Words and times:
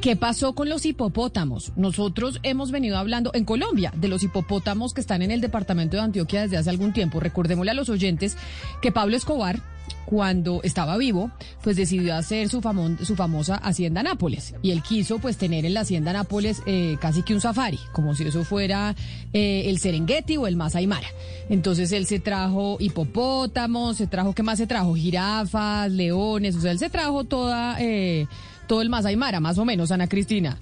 ¿Qué 0.00 0.16
pasó 0.16 0.54
con 0.54 0.70
los 0.70 0.86
hipopótamos? 0.86 1.72
Nosotros 1.76 2.40
hemos 2.42 2.70
venido 2.70 2.96
hablando 2.96 3.32
en 3.34 3.44
Colombia 3.44 3.92
de 3.94 4.08
los 4.08 4.22
hipopótamos 4.22 4.94
que 4.94 5.02
están 5.02 5.20
en 5.20 5.30
el 5.30 5.42
departamento 5.42 5.98
de 5.98 6.02
Antioquia 6.02 6.40
desde 6.40 6.56
hace 6.56 6.70
algún 6.70 6.94
tiempo. 6.94 7.20
Recordémosle 7.20 7.72
a 7.72 7.74
los 7.74 7.90
oyentes 7.90 8.38
que 8.80 8.92
Pablo 8.92 9.14
Escobar, 9.14 9.60
cuando 10.06 10.62
estaba 10.62 10.96
vivo, 10.96 11.30
pues 11.62 11.76
decidió 11.76 12.14
hacer 12.14 12.48
su, 12.48 12.62
famosa 12.62 13.56
Hacienda 13.56 14.02
Nápoles. 14.02 14.54
Y 14.62 14.70
él 14.70 14.82
quiso 14.82 15.18
pues 15.18 15.36
tener 15.36 15.66
en 15.66 15.74
la 15.74 15.80
Hacienda 15.80 16.14
Nápoles 16.14 16.62
eh, 16.64 16.96
casi 16.98 17.22
que 17.22 17.34
un 17.34 17.42
safari, 17.42 17.78
como 17.92 18.14
si 18.14 18.24
eso 18.24 18.42
fuera 18.42 18.96
eh, 19.34 19.64
el 19.66 19.80
Serengeti 19.80 20.38
o 20.38 20.46
el 20.46 20.56
Masai 20.56 20.86
Mara. 20.86 21.08
Entonces 21.50 21.92
él 21.92 22.06
se 22.06 22.20
trajo 22.20 22.78
hipopótamos, 22.80 23.98
se 23.98 24.06
trajo, 24.06 24.34
¿qué 24.34 24.42
más 24.42 24.56
se 24.56 24.66
trajo? 24.66 24.94
Jirafas, 24.94 25.92
leones, 25.92 26.56
o 26.56 26.62
sea, 26.62 26.70
él 26.70 26.78
se 26.78 26.88
trajo 26.88 27.24
toda... 27.24 27.76
Eh, 27.80 28.26
todo 28.70 28.82
el 28.82 28.88
Masai 28.88 29.16
Mara, 29.16 29.40
más 29.40 29.58
o 29.58 29.64
menos, 29.64 29.90
Ana 29.90 30.06
Cristina. 30.06 30.56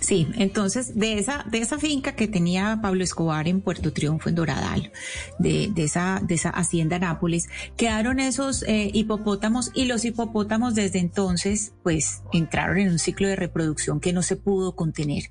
Sí, 0.00 0.28
entonces 0.36 0.96
de 0.96 1.18
esa, 1.18 1.44
de 1.50 1.58
esa 1.58 1.78
finca 1.78 2.14
que 2.14 2.28
tenía 2.28 2.78
Pablo 2.80 3.02
Escobar 3.02 3.48
en 3.48 3.60
Puerto 3.60 3.92
Triunfo, 3.92 4.28
en 4.28 4.34
Doradal, 4.34 4.92
de, 5.38 5.70
de 5.72 5.84
esa, 5.84 6.20
de 6.22 6.34
esa 6.34 6.50
hacienda 6.50 6.98
Nápoles, 6.98 7.48
quedaron 7.76 8.20
esos 8.20 8.62
eh, 8.64 8.90
hipopótamos 8.92 9.70
y 9.74 9.86
los 9.86 10.04
hipopótamos 10.04 10.74
desde 10.74 10.98
entonces, 10.98 11.72
pues, 11.82 12.22
entraron 12.32 12.78
en 12.78 12.90
un 12.90 12.98
ciclo 12.98 13.28
de 13.28 13.36
reproducción 13.36 14.00
que 14.00 14.12
no 14.12 14.22
se 14.22 14.36
pudo 14.36 14.76
contener. 14.76 15.24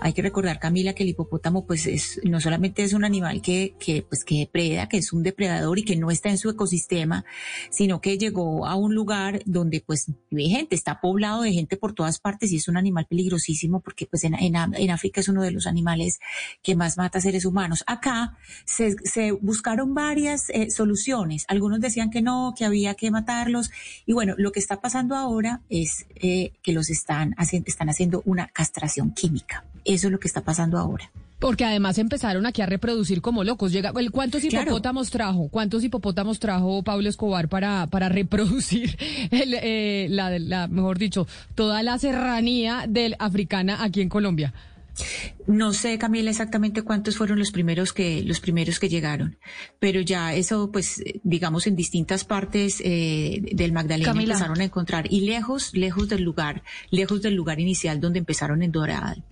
Hay 0.00 0.12
que 0.12 0.22
recordar, 0.22 0.58
Camila, 0.58 0.94
que 0.94 1.02
el 1.02 1.10
hipopótamo, 1.10 1.66
pues, 1.66 1.86
es, 1.86 2.20
no 2.24 2.40
solamente 2.40 2.82
es 2.82 2.92
un 2.92 3.04
animal 3.04 3.42
que, 3.42 3.74
que, 3.78 4.02
pues, 4.02 4.24
que 4.24 4.38
depreda, 4.40 4.88
que 4.88 4.98
es 4.98 5.12
un 5.12 5.22
depredador 5.22 5.78
y 5.78 5.84
que 5.84 5.96
no 5.96 6.10
está 6.10 6.30
en 6.30 6.38
su 6.38 6.50
ecosistema, 6.50 7.24
sino 7.70 8.00
que 8.00 8.18
llegó 8.18 8.66
a 8.66 8.76
un 8.76 8.94
lugar 8.94 9.42
donde, 9.46 9.82
pues, 9.84 10.10
vive 10.30 10.48
gente, 10.48 10.74
está 10.74 11.00
poblado 11.00 11.42
de 11.42 11.52
gente 11.52 11.76
por 11.76 11.92
todas 11.92 12.18
partes 12.18 12.52
y 12.52 12.56
es 12.56 12.68
un 12.68 12.76
animal 12.76 13.06
peligrosísimo 13.08 13.80
porque 13.90 14.06
pues 14.06 14.22
en, 14.22 14.34
en, 14.36 14.90
África 14.90 15.20
es 15.20 15.28
uno 15.28 15.42
de 15.42 15.50
los 15.50 15.66
animales 15.66 16.20
que 16.62 16.76
más 16.76 16.96
mata 16.96 17.20
seres 17.20 17.44
humanos. 17.44 17.82
Acá 17.88 18.36
se, 18.64 18.94
se 19.02 19.32
buscaron 19.32 19.94
varias 19.94 20.48
eh, 20.50 20.70
soluciones. 20.70 21.44
Algunos 21.48 21.80
decían 21.80 22.10
que 22.10 22.22
no, 22.22 22.54
que 22.56 22.64
había 22.64 22.94
que 22.94 23.10
matarlos. 23.10 23.72
Y 24.06 24.12
bueno, 24.12 24.36
lo 24.38 24.52
que 24.52 24.60
está 24.60 24.80
pasando 24.80 25.16
ahora 25.16 25.62
es 25.68 26.06
eh, 26.14 26.52
que 26.62 26.72
los 26.72 26.88
están, 26.88 27.34
haciendo, 27.36 27.66
están 27.66 27.90
haciendo 27.90 28.22
una 28.26 28.46
castración 28.46 29.10
química. 29.10 29.64
Eso 29.84 30.06
es 30.06 30.12
lo 30.12 30.20
que 30.20 30.28
está 30.28 30.42
pasando 30.42 30.78
ahora. 30.78 31.10
Porque 31.40 31.64
además 31.64 31.98
empezaron 31.98 32.46
aquí 32.46 32.62
a 32.62 32.66
reproducir 32.66 33.20
como 33.20 33.42
locos. 33.42 33.72
Llega, 33.72 33.92
¿Cuántos 34.12 34.44
hipopótamos 34.44 35.10
trajo? 35.10 35.48
¿Cuántos 35.48 35.82
hipopótamos 35.82 36.38
trajo 36.38 36.82
Pablo 36.82 37.08
Escobar 37.08 37.48
para, 37.48 37.88
para 37.88 38.08
reproducir, 38.08 38.96
el, 39.30 39.54
eh, 39.54 40.06
la, 40.10 40.38
la, 40.38 40.68
mejor 40.68 40.98
dicho, 40.98 41.26
toda 41.54 41.82
la 41.82 41.98
serranía 41.98 42.84
del 42.88 43.16
africana 43.18 43.82
aquí 43.82 44.02
en 44.02 44.08
Colombia? 44.08 44.54
No 45.46 45.72
sé, 45.72 45.98
Camila, 45.98 46.30
exactamente 46.30 46.82
cuántos 46.82 47.16
fueron 47.16 47.38
los 47.38 47.50
primeros 47.50 47.92
que 47.92 48.22
los 48.22 48.40
primeros 48.40 48.78
que 48.78 48.88
llegaron, 48.88 49.38
pero 49.78 50.00
ya 50.00 50.34
eso, 50.34 50.70
pues, 50.70 51.02
digamos, 51.22 51.66
en 51.66 51.76
distintas 51.76 52.24
partes 52.24 52.80
eh, 52.84 53.40
del 53.52 53.72
Magdalena 53.72 54.12
empezaron 54.12 54.60
a 54.60 54.64
encontrar 54.64 55.06
y 55.10 55.22
lejos, 55.22 55.74
lejos 55.74 56.08
del 56.08 56.22
lugar, 56.22 56.62
lejos 56.90 57.22
del 57.22 57.34
lugar 57.34 57.60
inicial 57.60 58.00
donde 58.00 58.18
empezaron 58.18 58.62
en 58.62 58.72
Doral. 58.72 59.24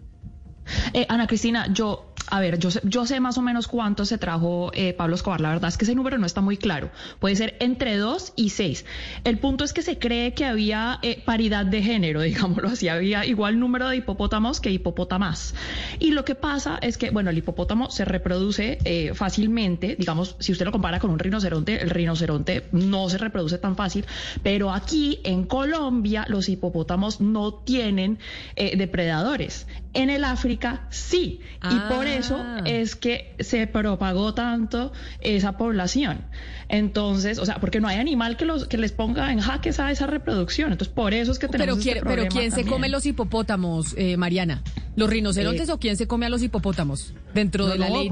Eh, 0.92 1.06
Ana 1.08 1.26
Cristina, 1.26 1.66
yo 1.72 2.04
a 2.30 2.40
ver, 2.40 2.58
yo 2.58 2.70
sé, 2.70 2.80
yo 2.84 3.06
sé 3.06 3.20
más 3.20 3.38
o 3.38 3.42
menos 3.42 3.68
cuánto 3.68 4.04
se 4.04 4.18
trajo 4.18 4.70
eh, 4.74 4.92
Pablo 4.92 5.14
Escobar. 5.14 5.40
La 5.40 5.50
verdad 5.50 5.68
es 5.68 5.78
que 5.78 5.84
ese 5.84 5.94
número 5.94 6.18
no 6.18 6.26
está 6.26 6.40
muy 6.40 6.56
claro. 6.56 6.90
Puede 7.20 7.36
ser 7.36 7.56
entre 7.60 7.96
dos 7.96 8.32
y 8.36 8.50
seis. 8.50 8.84
El 9.24 9.38
punto 9.38 9.64
es 9.64 9.72
que 9.72 9.82
se 9.82 9.98
cree 9.98 10.34
que 10.34 10.44
había 10.44 10.98
eh, 11.02 11.22
paridad 11.24 11.66
de 11.66 11.82
género, 11.82 12.20
digámoslo 12.22 12.68
así. 12.68 12.88
Había 12.88 13.24
igual 13.24 13.58
número 13.58 13.88
de 13.88 13.96
hipopótamos 13.96 14.60
que 14.60 14.70
hipopótamas. 14.70 15.54
Y 15.98 16.10
lo 16.10 16.24
que 16.24 16.34
pasa 16.34 16.78
es 16.82 16.98
que, 16.98 17.10
bueno, 17.10 17.30
el 17.30 17.38
hipopótamo 17.38 17.90
se 17.90 18.04
reproduce 18.04 18.78
eh, 18.84 19.12
fácilmente. 19.14 19.96
Digamos, 19.98 20.36
si 20.38 20.52
usted 20.52 20.66
lo 20.66 20.72
compara 20.72 21.00
con 21.00 21.10
un 21.10 21.18
rinoceronte, 21.18 21.80
el 21.80 21.90
rinoceronte 21.90 22.64
no 22.72 23.08
se 23.08 23.18
reproduce 23.18 23.58
tan 23.58 23.76
fácil. 23.76 24.04
Pero 24.42 24.72
aquí 24.72 25.20
en 25.24 25.44
Colombia 25.44 26.26
los 26.28 26.48
hipopótamos 26.48 27.20
no 27.20 27.54
tienen 27.54 28.18
depredadores. 28.56 29.66
En 29.94 30.10
el 30.10 30.24
África 30.24 30.86
sí. 30.90 31.40
Y 31.70 31.78
por 31.92 32.06
eso 32.06 32.17
eso 32.18 32.36
ah. 32.38 32.62
es 32.64 32.96
que 32.96 33.34
se 33.40 33.66
propagó 33.66 34.34
tanto 34.34 34.92
esa 35.20 35.56
población. 35.56 36.20
Entonces, 36.68 37.38
o 37.38 37.46
sea, 37.46 37.56
porque 37.60 37.80
no 37.80 37.88
hay 37.88 37.96
animal 37.96 38.36
que 38.36 38.44
los 38.44 38.66
que 38.66 38.76
les 38.76 38.92
ponga 38.92 39.32
en 39.32 39.40
jaque 39.40 39.70
esa, 39.70 39.90
esa 39.90 40.06
reproducción. 40.06 40.72
Entonces, 40.72 40.92
por 40.92 41.14
eso 41.14 41.32
es 41.32 41.38
que 41.38 41.48
tenemos 41.48 41.82
Pero, 41.82 41.96
este 41.96 42.06
pero 42.06 42.28
¿quién 42.28 42.52
se 42.52 42.64
come 42.64 42.88
los 42.88 43.06
hipopótamos, 43.06 43.94
eh, 43.96 44.16
Mariana? 44.16 44.62
¿Los 44.96 45.08
rinocerontes 45.08 45.68
eh, 45.68 45.72
o 45.72 45.78
quién 45.78 45.96
se 45.96 46.06
come 46.06 46.26
a 46.26 46.28
los 46.28 46.42
hipopótamos? 46.42 47.14
Dentro 47.32 47.66
de 47.66 47.78
la 47.78 47.88
ley 47.88 48.10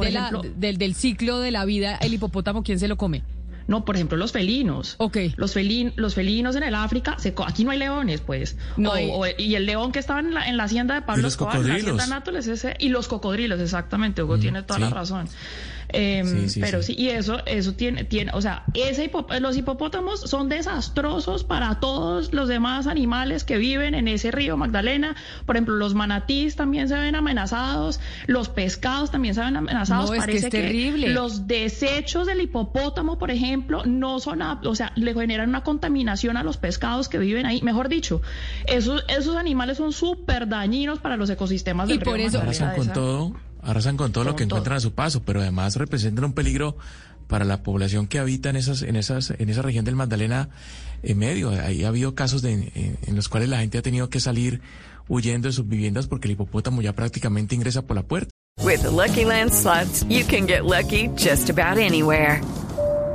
del, 0.56 0.78
del 0.78 0.94
ciclo 0.94 1.41
de 1.41 1.50
la 1.50 1.65
vida, 1.65 1.97
el 1.97 2.15
hipopótamo, 2.15 2.62
¿quién 2.62 2.78
se 2.78 2.88
lo 2.88 2.97
come? 2.97 3.23
No, 3.66 3.84
por 3.84 3.97
ejemplo, 3.97 4.16
los 4.16 4.32
felinos. 4.32 4.94
Ok. 4.99 5.19
Los, 5.37 5.54
felin, 5.54 5.93
los 5.97 6.15
felinos 6.15 6.56
en 6.56 6.62
el 6.62 6.75
África, 6.75 7.16
se, 7.19 7.34
aquí 7.44 7.65
no 7.65 7.72
hay 7.72 7.78
leones, 7.78 8.21
pues. 8.21 8.56
No 8.77 8.93
y 9.37 9.54
el 9.54 9.66
león 9.66 9.93
que 9.93 9.99
estaba 9.99 10.21
en 10.21 10.34
la, 10.34 10.49
en 10.49 10.56
la 10.56 10.65
hacienda 10.65 10.94
de 10.94 11.03
Pablo 11.03 11.21
y 11.21 11.22
los 11.22 11.32
Escobar, 11.32 11.56
cocodrilos. 11.56 12.47
ese, 12.47 12.76
y 12.78 12.88
los 12.88 13.09
cocodrilos, 13.09 13.60
exactamente, 13.60 14.22
Hugo 14.22 14.38
tiene 14.38 14.62
toda 14.62 14.78
la 14.78 14.91
razón. 14.91 15.28
Em, 15.96 16.46
pero 16.60 16.82
sí. 16.82 16.94
y 16.96 17.08
eso, 17.08 17.40
eso 17.46 17.72
tiene, 17.72 18.04
tiene, 18.04 18.32
o 18.34 18.42
sea, 18.42 18.64
ese 18.74 19.10
los 19.40 19.56
hipopótamos 19.56 20.20
son 20.20 20.48
desastrosos 20.48 21.42
para 21.42 21.80
todos 21.80 22.34
los 22.34 22.48
demás 22.48 22.86
animales 22.86 23.44
que 23.44 23.56
viven 23.56 23.94
en 23.94 24.06
ese 24.08 24.30
río 24.30 24.56
Magdalena. 24.56 25.16
Por 25.46 25.56
ejemplo, 25.56 25.76
los 25.76 25.94
manatís 25.94 26.54
también 26.56 26.88
se 26.88 26.98
ven 26.98 27.14
amenazados, 27.14 28.00
los 28.26 28.48
pescados 28.48 29.10
también 29.10 29.34
se 29.34 29.40
ven 29.40 29.56
amenazados. 29.56 30.10
No, 30.10 30.16
Parece 30.16 30.46
es 30.46 30.50
que, 30.50 30.58
es 30.58 30.64
terrible. 30.64 31.08
los 31.08 31.46
desechos 31.46 32.26
del 32.26 32.42
hipopótamo, 32.42 33.18
por 33.18 33.30
ejemplo, 33.30 33.84
no 33.86 34.20
son, 34.20 34.42
o 34.42 34.74
sea, 34.74 34.92
le 34.96 35.14
generan 35.14 35.48
una 35.48 35.62
contaminación 35.62 36.36
a 36.36 36.42
los 36.42 36.58
pescados 36.58 37.08
que 37.08 37.18
viven 37.18 37.46
ahí. 37.46 37.62
Mejor 37.62 37.88
dicho, 37.88 38.20
esos, 38.66 39.04
esos 39.08 39.36
animales 39.36 39.78
son 39.78 39.92
súper 39.92 40.46
dañinos 40.48 40.98
para 40.98 41.16
los 41.16 41.30
ecosistemas 41.30 41.88
del 41.88 41.96
y 41.96 42.00
por 42.00 42.20
eso, 42.20 42.42
con 42.74 42.92
todo 42.92 43.45
arrasan 43.66 43.97
con 43.97 44.12
todo 44.12 44.25
lo 44.25 44.37
que 44.37 44.44
encuentran 44.44 44.77
a 44.77 44.81
su 44.81 44.93
paso, 44.94 45.22
pero 45.22 45.41
además 45.41 45.77
representan 45.77 46.25
un 46.25 46.32
peligro 46.32 46.77
para 47.27 47.44
la 47.44 47.62
población 47.62 48.06
que 48.06 48.19
habita 48.19 48.50
en 48.50 48.56
esas, 48.56 48.82
en 48.82 48.97
esas, 48.97 49.31
en 49.31 49.49
esa 49.49 49.62
región 49.62 49.84
del 49.84 49.97
Magdalena 49.97 50.49
en 51.03 51.19
medio. 51.19 51.50
Ahí 51.50 51.84
ha 51.84 51.88
habido 51.88 52.15
casos 52.15 52.43
de, 52.43 52.53
en, 52.55 53.16
los 53.16 53.28
cuales 53.28 53.49
la 53.49 53.59
gente 53.59 53.78
ha 53.78 53.82
tenido 53.82 54.09
que 54.09 54.21
salir 54.21 54.60
huyendo 55.09 55.49
de 55.49 55.53
sus 55.53 55.69
viviendas 55.69 56.06
porque 56.06 56.28
el 56.28 56.32
hipopótamo 56.32 56.82
ya 56.82 56.93
prácticamente 56.93 57.55
ingresa 57.55 57.82
por 57.82 57.97
la 57.97 58.03
puerta. 58.03 58.31
With 58.62 58.84
Lucky 58.84 59.25
Land 59.25 59.50
you 60.09 60.25
can 60.25 60.47
get 60.47 60.65
lucky 60.65 61.09
just 61.16 61.50
about 61.50 61.78
anywhere. 61.78 62.41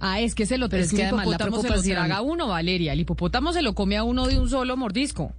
Ah, 0.00 0.20
es 0.20 0.34
que 0.34 0.46
se 0.46 0.58
lo, 0.58 0.68
Pero 0.68 0.82
es 0.82 0.92
que 0.92 1.02
el 1.02 1.08
hipopótamo 1.08 1.62
se 1.62 1.70
lo 1.70 1.82
traga 1.82 2.20
uno, 2.20 2.48
Valeria. 2.48 2.92
El 2.92 3.00
hipopótamo 3.00 3.52
se 3.52 3.62
lo 3.62 3.74
come 3.74 3.96
a 3.96 4.02
uno 4.02 4.26
de 4.26 4.38
un 4.38 4.48
solo 4.48 4.76
mordisco. 4.76 5.32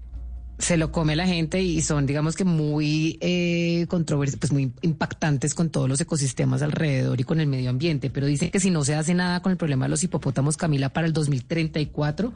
se 0.58 0.76
lo 0.76 0.92
come 0.92 1.16
la 1.16 1.28
gente 1.28 1.62
y 1.62 1.82
son, 1.82 2.08
digamos 2.08 2.36
que 2.36 2.44
muy 2.44 3.20
eh, 3.22 3.86
pues 3.90 4.52
muy 4.52 4.74
impactantes 4.82 5.54
con 5.54 5.70
todos 5.70 5.88
los 5.88 6.02
ecosistemas 6.02 6.64
alrededor 6.64 7.22
y 7.22 7.24
con 7.24 7.40
el 7.40 7.48
medio 7.48 7.70
ambiente. 7.70 8.10
Pero 8.10 8.26
dicen 8.26 8.50
que 8.50 8.60
si 8.60 8.72
no 8.72 8.84
se 8.84 8.96
hace 8.96 9.14
nada 9.14 9.42
con 9.42 9.52
el 9.52 9.58
problema 9.58 9.86
de 9.86 9.90
los 9.90 10.04
hipopótamos, 10.04 10.58
Camila, 10.58 10.90
para 10.90 11.06
el 11.06 11.14
2034 11.14 12.34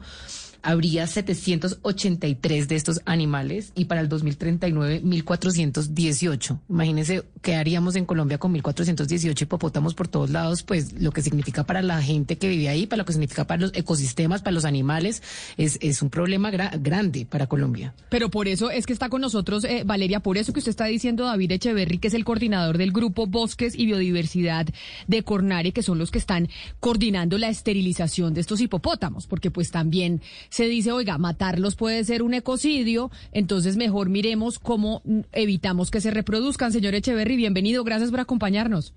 habría 0.62 1.06
783 1.06 2.68
de 2.68 2.76
estos 2.76 3.00
animales 3.04 3.72
y 3.74 3.86
para 3.86 4.00
el 4.00 4.08
2039 4.08 5.00
1418. 5.02 6.60
Imagínense 6.68 7.22
qué 7.42 7.56
haríamos 7.56 7.96
en 7.96 8.06
Colombia 8.06 8.38
con 8.38 8.52
1418 8.52 9.44
hipopótamos 9.44 9.94
por 9.94 10.08
todos 10.08 10.30
lados, 10.30 10.62
pues 10.62 10.92
lo 11.00 11.12
que 11.12 11.22
significa 11.22 11.64
para 11.64 11.82
la 11.82 12.00
gente 12.02 12.38
que 12.38 12.48
vive 12.48 12.68
ahí, 12.68 12.86
para 12.86 12.98
lo 12.98 13.04
que 13.04 13.12
significa 13.12 13.46
para 13.46 13.62
los 13.62 13.72
ecosistemas, 13.74 14.42
para 14.42 14.54
los 14.54 14.64
animales, 14.64 15.22
es, 15.56 15.78
es 15.80 16.02
un 16.02 16.10
problema 16.10 16.50
grande 16.50 17.26
para 17.26 17.46
Colombia. 17.46 17.94
Pero 18.08 18.30
por 18.30 18.48
eso 18.48 18.70
es 18.70 18.86
que 18.86 18.92
está 18.92 19.08
con 19.08 19.20
nosotros, 19.20 19.64
eh, 19.64 19.82
Valeria, 19.84 20.20
por 20.20 20.38
eso 20.38 20.52
que 20.52 20.60
usted 20.60 20.70
está 20.70 20.86
diciendo 20.86 21.24
David 21.24 21.52
Echeverry, 21.52 21.98
que 21.98 22.08
es 22.08 22.14
el 22.14 22.24
coordinador 22.24 22.78
del 22.78 22.92
grupo 22.92 23.26
Bosques 23.26 23.74
y 23.76 23.86
Biodiversidad 23.86 24.66
de 25.06 25.22
Cornare, 25.22 25.72
que 25.72 25.82
son 25.82 25.98
los 25.98 26.10
que 26.10 26.18
están 26.18 26.48
coordinando 26.80 27.38
la 27.38 27.48
esterilización 27.48 28.34
de 28.34 28.40
estos 28.40 28.60
hipopótamos, 28.60 29.26
porque 29.26 29.50
pues 29.50 29.70
también 29.70 30.20
se 30.52 30.66
dice, 30.66 30.92
oiga, 30.92 31.16
matarlos 31.16 31.76
puede 31.76 32.04
ser 32.04 32.22
un 32.22 32.34
ecocidio, 32.34 33.10
entonces 33.32 33.78
mejor 33.78 34.10
miremos 34.10 34.58
cómo 34.58 35.00
evitamos 35.32 35.90
que 35.90 36.02
se 36.02 36.10
reproduzcan. 36.10 36.72
Señor 36.72 36.94
Echeverry, 36.94 37.36
bienvenido, 37.36 37.84
gracias 37.84 38.10
por 38.10 38.20
acompañarnos. 38.20 38.92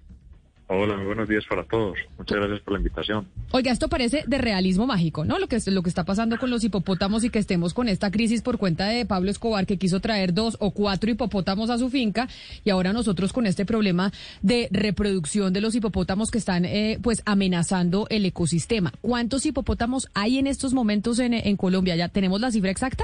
Hola, 0.67 0.97
muy 0.97 1.05
buenos 1.05 1.29
días 1.29 1.45
para 1.47 1.63
todos. 1.63 1.95
Muchas 2.17 2.39
gracias 2.39 2.59
por 2.61 2.73
la 2.73 2.79
invitación. 2.79 3.27
Oiga, 3.51 3.71
esto 3.71 3.87
parece 3.87 4.23
de 4.25 4.37
realismo 4.39 4.87
mágico, 4.87 5.23
¿no? 5.23 5.37
Lo 5.37 5.47
que, 5.47 5.59
lo 5.67 5.83
que 5.83 5.89
está 5.89 6.05
pasando 6.05 6.39
con 6.39 6.49
los 6.49 6.63
hipopótamos 6.63 7.23
y 7.23 7.29
que 7.29 7.37
estemos 7.37 7.75
con 7.75 7.87
esta 7.87 8.09
crisis 8.09 8.41
por 8.41 8.57
cuenta 8.57 8.87
de 8.87 9.05
Pablo 9.05 9.29
Escobar, 9.29 9.67
que 9.67 9.77
quiso 9.77 9.99
traer 9.99 10.33
dos 10.33 10.57
o 10.59 10.71
cuatro 10.71 11.11
hipopótamos 11.11 11.69
a 11.69 11.77
su 11.77 11.91
finca, 11.91 12.27
y 12.63 12.71
ahora 12.71 12.93
nosotros 12.93 13.31
con 13.31 13.45
este 13.45 13.63
problema 13.63 14.11
de 14.41 14.67
reproducción 14.71 15.53
de 15.53 15.61
los 15.61 15.75
hipopótamos 15.75 16.31
que 16.31 16.39
están, 16.39 16.65
eh, 16.65 16.97
pues, 16.99 17.21
amenazando 17.25 18.07
el 18.09 18.25
ecosistema. 18.25 18.91
¿Cuántos 19.01 19.45
hipopótamos 19.45 20.09
hay 20.15 20.39
en 20.39 20.47
estos 20.47 20.73
momentos 20.73 21.19
en, 21.19 21.35
en 21.35 21.57
Colombia? 21.57 21.95
¿Ya 21.95 22.09
tenemos 22.09 22.41
la 22.41 22.49
cifra 22.49 22.71
exacta? 22.71 23.03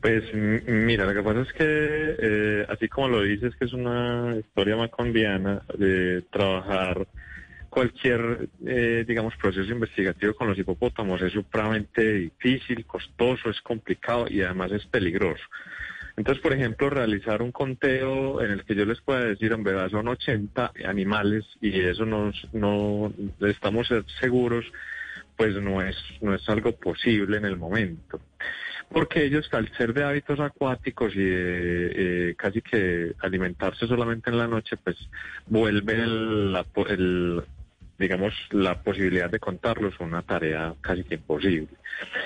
Pues 0.00 0.22
mira, 0.34 1.04
lo 1.06 1.14
que 1.14 1.22
pasa 1.22 1.40
es 1.40 1.52
que, 1.52 2.16
eh, 2.18 2.66
así 2.68 2.88
como 2.88 3.08
lo 3.08 3.22
dices, 3.22 3.56
que 3.56 3.64
es 3.64 3.72
una 3.72 4.36
historia 4.38 4.76
macondiana 4.76 5.62
de 5.76 6.22
trabajar 6.30 7.06
cualquier, 7.70 8.48
eh, 8.64 9.04
digamos, 9.06 9.34
proceso 9.36 9.70
investigativo 9.70 10.34
con 10.34 10.48
los 10.48 10.58
hipopótamos 10.58 11.20
es 11.22 11.32
supremamente 11.32 12.10
difícil, 12.14 12.86
costoso, 12.86 13.50
es 13.50 13.60
complicado 13.60 14.26
y 14.30 14.42
además 14.42 14.72
es 14.72 14.86
peligroso. 14.86 15.44
Entonces, 16.16 16.42
por 16.42 16.54
ejemplo, 16.54 16.88
realizar 16.88 17.42
un 17.42 17.52
conteo 17.52 18.40
en 18.42 18.52
el 18.52 18.64
que 18.64 18.74
yo 18.74 18.86
les 18.86 19.00
pueda 19.02 19.20
decir, 19.20 19.52
en 19.52 19.62
verdad, 19.62 19.90
son 19.90 20.08
80 20.08 20.72
animales 20.86 21.44
y 21.60 21.78
eso 21.80 22.06
nos, 22.06 22.34
no 22.54 23.12
estamos 23.40 23.88
seguros, 24.20 24.64
pues 25.36 25.54
no 25.56 25.82
es, 25.82 25.96
no 26.22 26.34
es 26.34 26.48
algo 26.48 26.72
posible 26.72 27.36
en 27.36 27.44
el 27.44 27.58
momento 27.58 28.18
porque 28.90 29.24
ellos 29.24 29.48
al 29.52 29.70
ser 29.76 29.92
de 29.92 30.04
hábitos 30.04 30.40
acuáticos 30.40 31.12
y 31.14 31.20
eh, 31.20 32.34
casi 32.36 32.62
que 32.62 33.14
alimentarse 33.20 33.86
solamente 33.86 34.30
en 34.30 34.38
la 34.38 34.46
noche, 34.46 34.76
pues 34.76 34.96
vuelve 35.46 35.94
el, 35.94 37.42
digamos, 37.98 38.32
la 38.50 38.82
posibilidad 38.82 39.30
de 39.30 39.38
contarlos 39.38 39.98
una 40.00 40.22
tarea 40.22 40.74
casi 40.80 41.04
que 41.04 41.16
imposible. 41.16 41.68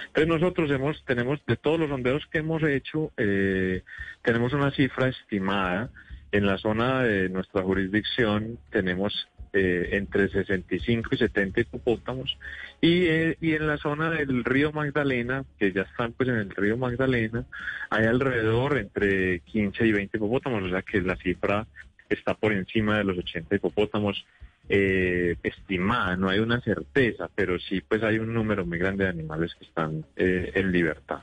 Entonces 0.08 0.28
nosotros 0.28 0.70
hemos, 0.70 1.04
tenemos, 1.04 1.40
de 1.46 1.56
todos 1.56 1.78
los 1.78 1.88
sondeos 1.88 2.26
que 2.26 2.38
hemos 2.38 2.62
hecho, 2.62 3.12
eh, 3.16 3.82
tenemos 4.22 4.52
una 4.52 4.70
cifra 4.70 5.08
estimada. 5.08 5.90
En 6.32 6.46
la 6.46 6.58
zona 6.58 7.02
de 7.02 7.28
nuestra 7.28 7.62
jurisdicción 7.62 8.58
tenemos 8.70 9.28
eh, 9.52 9.88
entre 9.92 10.28
65 10.28 11.10
y 11.12 11.18
70 11.18 11.60
hipopótamos. 11.60 12.38
Y, 12.80 13.06
eh, 13.06 13.36
y 13.40 13.54
en 13.54 13.66
la 13.66 13.78
zona 13.78 14.10
del 14.10 14.44
río 14.44 14.72
Magdalena, 14.72 15.44
que 15.58 15.72
ya 15.72 15.82
están 15.82 16.12
pues 16.12 16.28
en 16.28 16.36
el 16.36 16.50
río 16.50 16.76
Magdalena, 16.76 17.44
hay 17.90 18.06
alrededor 18.06 18.78
entre 18.78 19.40
15 19.40 19.86
y 19.86 19.92
20 19.92 20.16
hipopótamos, 20.16 20.62
o 20.62 20.70
sea 20.70 20.82
que 20.82 21.00
la 21.00 21.16
cifra 21.16 21.66
está 22.08 22.34
por 22.34 22.52
encima 22.52 22.98
de 22.98 23.04
los 23.04 23.18
80 23.18 23.56
hipopótamos 23.56 24.24
eh, 24.68 25.36
estimada, 25.42 26.16
no 26.16 26.28
hay 26.28 26.38
una 26.38 26.60
certeza, 26.60 27.28
pero 27.34 27.58
sí 27.58 27.80
pues 27.80 28.02
hay 28.02 28.18
un 28.18 28.32
número 28.32 28.64
muy 28.64 28.78
grande 28.78 29.04
de 29.04 29.10
animales 29.10 29.54
que 29.56 29.64
están 29.64 30.04
en 30.16 30.70
libertad. 30.70 31.22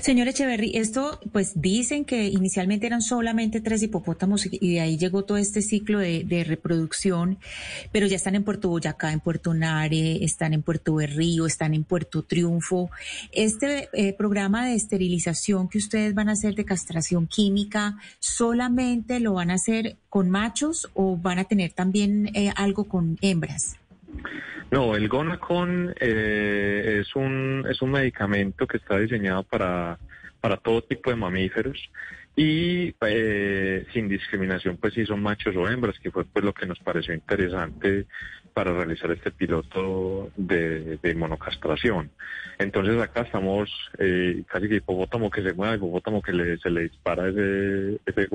Señor 0.00 0.28
Echeverry, 0.28 0.72
esto 0.74 1.20
pues 1.32 1.60
dicen 1.60 2.04
que 2.04 2.26
inicialmente 2.28 2.86
eran 2.86 3.02
solamente 3.02 3.60
tres 3.60 3.82
hipopótamos 3.82 4.46
y 4.50 4.74
de 4.74 4.80
ahí 4.80 4.96
llegó 4.96 5.24
todo 5.24 5.36
este 5.36 5.62
ciclo 5.62 5.98
de, 5.98 6.44
reproducción, 6.46 7.38
pero 7.92 8.06
ya 8.06 8.16
están 8.16 8.34
en 8.34 8.44
Puerto 8.44 8.68
Boyacá, 8.68 9.12
en 9.12 9.20
Puerto 9.20 9.52
Nare, 9.52 10.24
están 10.24 10.54
en 10.54 10.62
Puerto 10.62 10.94
Berrío, 10.94 11.46
están 11.46 11.74
en 11.74 11.84
Puerto 11.84 12.22
Triunfo. 12.22 12.90
Este 13.32 13.88
eh, 13.92 14.12
programa 14.12 14.66
de 14.66 14.74
esterilización 14.74 15.68
que 15.68 15.78
ustedes 15.78 16.14
van 16.14 16.28
a 16.28 16.32
hacer 16.32 16.54
de 16.54 16.64
castración 16.64 17.26
química, 17.26 17.96
¿solamente 18.18 19.20
lo 19.20 19.34
van 19.34 19.50
a 19.50 19.54
hacer 19.54 19.96
con 20.08 20.30
machos 20.30 20.88
o 20.94 21.16
van 21.16 21.38
a 21.38 21.44
tener 21.44 21.72
también 21.72 22.30
eh, 22.34 22.52
algo 22.56 22.84
con 22.84 23.18
hembras? 23.20 23.76
No, 24.70 24.96
el 24.96 25.08
Gonacon 25.08 25.94
eh, 26.00 26.98
es, 27.00 27.14
un, 27.14 27.64
es 27.70 27.80
un 27.82 27.92
medicamento 27.92 28.66
que 28.66 28.78
está 28.78 28.98
diseñado 28.98 29.44
para, 29.44 29.98
para 30.40 30.56
todo 30.56 30.82
tipo 30.82 31.10
de 31.10 31.16
mamíferos 31.16 31.78
y 32.36 32.94
eh, 33.00 33.86
sin 33.92 34.08
discriminación, 34.08 34.76
pues 34.76 34.92
si 34.92 35.06
son 35.06 35.22
machos 35.22 35.56
o 35.56 35.68
hembras, 35.68 35.98
que 35.98 36.10
fue 36.10 36.24
pues 36.24 36.44
lo 36.44 36.52
que 36.52 36.66
nos 36.66 36.78
pareció 36.80 37.14
interesante 37.14 38.06
para 38.52 38.72
realizar 38.72 39.10
este 39.10 39.30
piloto 39.30 40.30
de, 40.36 40.98
monocastración. 41.16 42.10
Entonces 42.58 43.00
acá 43.00 43.22
estamos 43.22 43.70
eh, 43.98 44.42
casi 44.46 44.68
que 44.68 44.76
hipopótamo 44.76 45.30
que 45.30 45.42
se 45.42 45.54
mueva, 45.54 45.76
hipopótamo 45.76 46.20
que 46.20 46.32
le, 46.32 46.58
se 46.58 46.70
le 46.70 46.82
dispara 46.82 47.28
ese, 47.28 48.00
ese. 48.04 48.28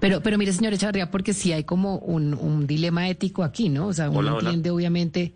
Pero, 0.00 0.20
pero 0.20 0.38
mire, 0.38 0.52
señor 0.52 0.74
Echavarría, 0.74 1.10
porque 1.10 1.32
sí 1.32 1.52
hay 1.52 1.64
como 1.64 1.98
un, 1.98 2.34
un 2.34 2.66
dilema 2.66 3.08
ético 3.08 3.42
aquí, 3.42 3.68
¿no? 3.68 3.86
O 3.88 3.92
sea, 3.92 4.10
uno 4.10 4.38
entiende 4.38 4.70
obviamente. 4.70 5.34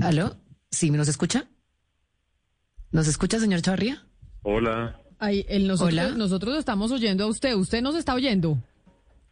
¿Aló? 0.00 0.36
¿Sí 0.70 0.90
me 0.90 0.96
nos 0.98 1.08
escucha? 1.08 1.46
¿Nos 2.90 3.08
escucha, 3.08 3.38
señor 3.38 3.58
Echavarría? 3.58 4.06
Hola. 4.42 5.00
Ay, 5.18 5.44
el 5.48 5.66
nosotros, 5.66 6.16
nosotros 6.16 6.56
estamos 6.58 6.92
oyendo 6.92 7.24
a 7.24 7.26
usted. 7.26 7.54
¿Usted 7.54 7.82
nos 7.82 7.96
está 7.96 8.14
oyendo? 8.14 8.58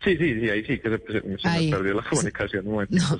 Sí, 0.02 0.16
sí, 0.16 0.40
sí, 0.40 0.50
ahí 0.50 0.64
sí, 0.64 0.78
que 0.78 0.88
se, 0.88 1.20
me 1.22 1.70
perdió 1.70 1.94
la 1.94 2.02
comunicación 2.10 2.66
un 2.66 2.72
momento. 2.74 2.96
No. 2.96 3.18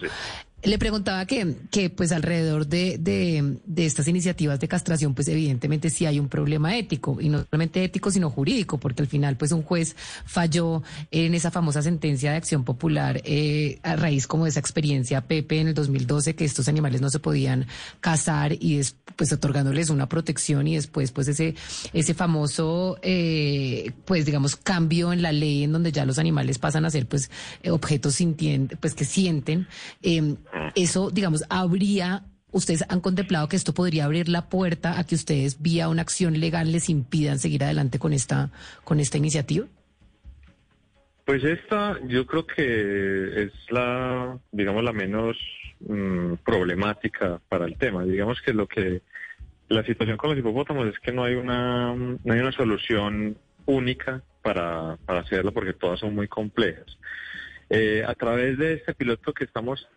Le 0.65 0.79
preguntaba 0.79 1.27
que, 1.27 1.57
que 1.73 1.91
pues 1.91 2.13
alrededor 2.13 2.69
de, 2.69 2.97
de, 2.97 3.59
de, 3.65 3.85
estas 3.85 4.07
iniciativas 4.07 4.61
de 4.61 4.69
castración, 4.69 5.13
pues 5.13 5.27
evidentemente 5.27 5.91
sí 5.91 6.07
hay 6.07 6.21
un 6.21 6.29
problema 6.29 6.77
ético, 6.77 7.21
y 7.21 7.29
no 7.29 7.45
solamente 7.51 7.83
ético, 7.83 8.13
sino 8.13 8.31
jurídico, 8.31 8.79
porque 8.79 9.03
al 9.03 9.09
final 9.09 9.37
pues 9.37 9.51
un 9.51 9.63
juez 9.63 9.97
falló 10.25 10.85
en 11.11 11.35
esa 11.35 11.51
famosa 11.51 11.83
sentencia 11.83 12.31
de 12.31 12.37
acción 12.37 12.63
popular 12.63 13.21
eh, 13.25 13.81
a 13.83 13.97
raíz 13.97 14.29
como 14.29 14.45
de 14.45 14.51
esa 14.51 14.61
experiencia 14.61 15.23
Pepe 15.23 15.59
en 15.59 15.69
el 15.69 15.75
2012, 15.75 16.37
que 16.37 16.45
estos 16.45 16.69
animales 16.69 17.01
no 17.01 17.11
se 17.11 17.19
podían 17.19 17.67
cazar 18.01 18.53
y 18.53 18.81
pues 19.17 19.33
otorgándoles 19.33 19.91
una 19.91 20.09
protección 20.09 20.69
y 20.69 20.77
después 20.77 21.11
pues 21.11 21.27
ese, 21.27 21.57
ese 21.93 22.15
famoso 22.15 22.99
eh, 23.03 23.91
pues 24.05 24.27
digamos 24.27 24.55
cambio 24.55 25.13
en 25.13 25.23
la 25.23 25.33
ley 25.33 25.65
en 25.65 25.73
donde 25.73 25.91
ya 25.91 26.05
los 26.05 26.19
animales 26.21 26.59
pasan 26.59 26.85
a 26.85 26.91
ser 26.91 27.07
pues 27.07 27.31
objetos 27.69 28.15
sintientes, 28.15 28.79
pues 28.81 28.95
que 28.95 29.05
sienten. 29.05 29.67
Eh, 30.03 30.37
eso, 30.75 31.11
digamos, 31.11 31.45
habría 31.49 32.25
¿Ustedes 32.53 32.85
han 32.91 33.01
contemplado 33.01 33.49
que 33.49 33.57
esto 33.57 33.73
podría 33.73 34.05
abrir 34.05 34.29
la 34.29 34.51
puerta 34.51 34.99
a 34.99 35.05
que 35.05 35.15
ustedes, 35.15 35.63
vía 35.63 35.89
una 35.89 36.03
acción 36.03 36.39
legal, 36.39 36.71
les 36.71 36.91
impidan 36.91 37.39
seguir 37.39 37.65
adelante 37.65 37.99
con 37.99 38.13
esta, 38.13 38.51
con 38.85 39.01
esta 39.01 39.17
iniciativa? 39.17 39.67
Pues 41.25 41.43
esta, 41.45 41.99
yo 42.09 42.27
creo 42.27 42.47
que 42.47 43.45
es 43.45 43.53
la, 43.71 44.39
digamos, 44.51 44.85
la 44.85 44.93
menos 44.93 45.39
mm, 45.81 46.35
problemática 46.45 47.41
para 47.49 47.65
el 47.65 47.79
tema. 47.79 48.05
Digamos 48.05 48.43
que 48.43 48.53
lo 48.53 48.69
que 48.69 49.01
la 49.69 49.83
situación 49.85 50.19
con 50.19 50.31
los 50.31 50.39
hipopótamos 50.39 50.87
es 50.89 50.99
que 50.99 51.11
no 51.11 51.25
hay 51.25 51.37
una, 51.37 51.95
no 51.95 52.35
hay 52.35 52.41
una 52.41 52.53
solución 52.53 53.39
única 53.65 54.23
para, 54.43 54.99
para 55.07 55.21
hacerlo 55.21 55.53
porque 55.53 55.73
todas 55.73 56.01
son 56.01 56.15
muy 56.15 56.29
complejas. 56.29 56.99
Eh, 57.71 58.05
a 58.07 58.15
través 58.15 58.59
de 58.59 58.75
este 58.75 58.93
piloto 58.93 59.33
que 59.33 59.45
estamos 59.45 59.89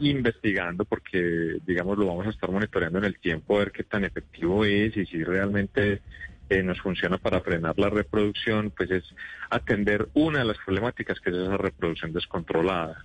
investigando 0.00 0.84
porque, 0.84 1.58
digamos, 1.66 1.98
lo 1.98 2.06
vamos 2.06 2.26
a 2.26 2.30
estar 2.30 2.50
monitoreando 2.50 2.98
en 2.98 3.04
el 3.04 3.18
tiempo, 3.18 3.56
a 3.56 3.60
ver 3.60 3.72
qué 3.72 3.84
tan 3.84 4.04
efectivo 4.04 4.64
es 4.64 4.96
y 4.96 5.06
si 5.06 5.22
realmente 5.22 6.00
eh, 6.48 6.62
nos 6.62 6.80
funciona 6.80 7.18
para 7.18 7.40
frenar 7.40 7.78
la 7.78 7.90
reproducción, 7.90 8.72
pues 8.76 8.90
es 8.90 9.04
atender 9.50 10.08
una 10.14 10.40
de 10.40 10.46
las 10.46 10.58
problemáticas 10.58 11.20
que 11.20 11.30
es 11.30 11.36
esa 11.36 11.56
reproducción 11.56 12.12
descontrolada. 12.12 13.04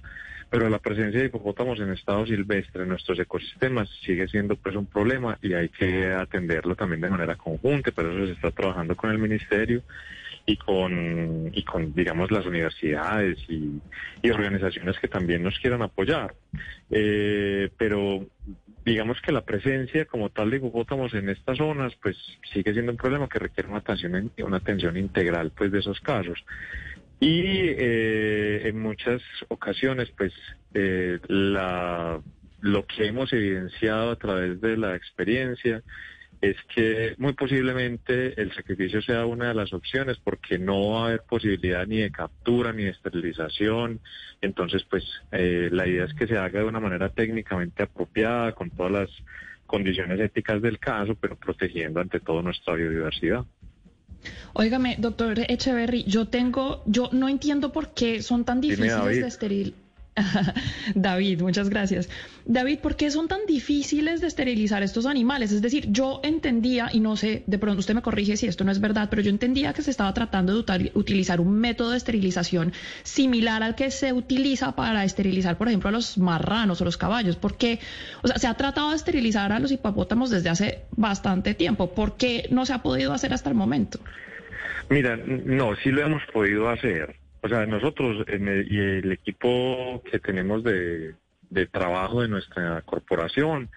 pero 0.50 0.70
la 0.70 0.80
presencia 0.80 1.20
de 1.20 1.26
hipopótamos 1.26 1.80
en 1.80 1.92
estado 1.92 2.26
silvestre 2.26 2.84
en 2.84 2.90
nuestros 2.90 3.20
ecosistemas 3.20 3.90
sigue 4.06 4.28
siendo 4.28 4.56
pues 4.56 4.76
un 4.76 4.86
problema 4.86 5.38
y 5.42 5.54
hay 5.54 5.70
que 5.70 6.14
atenderlo 6.14 6.76
también 6.76 7.02
de 7.02 7.10
manera 7.10 7.36
conjunta, 7.36 7.92
pero 7.92 8.12
eso 8.12 8.28
se 8.28 8.34
está 8.34 8.52
trabajando 8.52 8.96
con 8.96 9.12
el 9.12 9.18
ministerio 9.18 9.84
y 10.46 10.58
con, 10.58 11.52
y 11.54 11.64
con 11.64 11.94
digamos, 11.94 12.32
las 12.32 12.46
universidades 12.46 13.38
y, 13.50 13.82
organizaciones 14.30 14.98
que 15.00 15.08
también 15.08 15.44
nos 15.44 15.58
quieran 15.60 15.82
apoyar. 15.82 16.34
Eh, 16.90 17.70
pero 17.78 18.26
digamos 18.86 19.20
que 19.22 19.32
la 19.32 19.42
presencia 19.42 20.06
como 20.06 20.30
tal 20.30 20.52
de 20.52 20.58
hipopótamos 20.58 21.14
en 21.16 21.30
estas 21.30 21.58
zonas, 21.58 21.94
pues 22.02 22.16
sigue 22.54 22.74
siendo 22.74 22.92
un 22.92 22.98
problema 22.98 23.28
que 23.28 23.40
requiere 23.40 23.70
una 23.70 23.80
atención, 23.80 24.32
una 24.38 24.58
atención 24.58 24.98
integral, 24.98 25.52
pues, 25.56 25.72
de 25.72 25.80
esos 25.80 26.00
casos. 26.00 26.44
Y 27.20 27.42
eh, 27.42 28.68
en 28.68 28.80
muchas 28.80 29.22
ocasiones, 29.48 30.12
pues, 30.16 30.34
eh, 30.74 31.20
la, 31.28 32.22
lo 32.62 32.86
que 32.86 33.08
hemos 33.08 33.34
evidenciado 33.34 34.12
a 34.12 34.18
través 34.18 34.62
de 34.62 34.78
la 34.78 34.96
experiencia 34.96 35.82
es 36.42 36.58
que 36.74 37.16
muy 37.18 37.34
posiblemente 37.34 38.40
el 38.40 38.54
sacrificio 38.54 39.02
sea 39.02 39.26
una 39.26 39.50
de 39.50 39.54
las 39.54 39.74
opciones 39.74 40.18
porque 40.24 40.60
no 40.60 40.92
va 40.92 41.02
a 41.02 41.08
haber 41.08 41.22
posibilidad 41.24 41.86
ni 41.88 41.98
de 41.98 42.12
captura 42.12 42.74
ni 42.74 42.84
de 42.84 42.90
esterilización. 42.92 44.00
Entonces, 44.42 44.84
pues 44.90 45.04
eh, 45.32 45.70
la 45.72 45.88
idea 45.88 46.06
es 46.06 46.14
que 46.14 46.28
se 46.28 46.38
haga 46.38 46.60
de 46.60 46.66
una 46.66 46.80
manera 46.80 47.10
técnicamente 47.10 47.84
apropiada, 47.84 48.54
con 48.54 48.70
todas 48.70 48.92
las 48.92 49.10
condiciones 49.66 50.20
éticas 50.20 50.62
del 50.62 50.80
caso, 50.80 51.16
pero 51.16 51.36
protegiendo 51.36 52.00
ante 52.00 52.20
todo 52.20 52.42
nuestra 52.42 52.76
biodiversidad. 52.76 53.46
Óigame, 54.54 54.96
doctor 54.98 55.40
Echeverry, 55.40 56.04
yo 56.06 56.28
tengo, 56.28 56.84
yo 56.86 57.10
no 57.12 57.30
entiendo 57.30 57.72
por 57.72 57.94
qué 57.94 58.22
son 58.22 58.46
tan 58.46 58.62
difíciles 58.62 59.22
de 59.22 59.28
esterilizar. 59.28 59.85
David, 60.96 61.42
muchas 61.42 61.70
gracias. 61.70 62.10
David, 62.46 62.80
¿por 62.80 62.96
qué 62.96 63.12
son 63.12 63.28
tan 63.28 63.46
difíciles 63.46 64.22
de 64.22 64.28
esterilizar 64.28 64.82
estos 64.82 65.06
animales? 65.06 65.52
Es 65.52 65.62
decir, 65.62 65.88
yo 65.90 66.22
entendía, 66.24 66.90
y 66.92 67.02
no 67.02 67.18
sé, 67.18 67.44
de 67.48 67.58
pronto 67.58 67.80
usted 67.80 67.96
me 67.96 68.02
corrige 68.02 68.38
si 68.38 68.48
esto 68.48 68.64
no 68.64 68.72
es 68.72 68.80
verdad, 68.80 69.10
pero 69.10 69.22
yo 69.22 69.30
entendía 69.30 69.74
que 69.74 69.82
se 69.82 69.92
estaba 69.92 70.14
tratando 70.14 70.62
de 70.62 70.92
utilizar 70.94 71.42
un 71.42 71.60
método 71.60 71.92
de 71.92 71.98
esterilización 71.98 72.72
similar 73.04 73.62
al 73.62 73.76
que 73.76 73.92
se 73.92 74.14
utiliza 74.14 74.76
para 74.76 75.04
esterilizar, 75.04 75.58
por 75.58 75.68
ejemplo, 75.68 75.90
a 75.90 75.92
los 75.92 76.18
marranos 76.18 76.80
o 76.82 76.86
los 76.86 76.98
caballos. 76.98 77.36
¿Por 77.36 77.58
qué? 77.58 77.80
O 78.24 78.28
sea, 78.28 78.38
se 78.38 78.48
ha 78.48 78.54
tratado 78.54 78.92
de 78.92 78.96
esterilizar 78.96 79.52
a 79.52 79.60
los 79.60 79.72
hipopótamos 79.72 80.30
desde 80.30 80.50
hace 80.50 80.86
bastante 80.92 81.54
tiempo. 81.56 81.94
¿Por 81.94 82.16
qué 82.16 82.48
no 82.52 82.66
se 82.66 82.74
ha 82.74 82.82
podido 82.82 83.12
hacer 83.12 83.34
hasta 83.34 83.50
el 83.50 83.56
momento? 83.56 84.00
Mira, 84.90 85.18
no, 85.18 85.76
sí 85.78 85.90
lo 85.90 86.04
hemos 86.04 86.22
podido 86.32 86.70
hacer 86.70 87.25
o 87.46 87.48
sea, 87.48 87.64
nosotros 87.68 88.26
y 88.28 88.80
el 88.80 89.12
equipo 89.12 90.02
que 90.10 90.18
tenemos 90.18 90.64
de, 90.64 91.14
trabajo 91.72 92.24
de 92.24 92.28
nuestra 92.28 92.82
corporación, 92.82 93.70